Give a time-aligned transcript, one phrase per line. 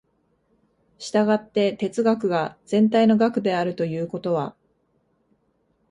[0.97, 4.55] 従って哲学が全体の学であるということは、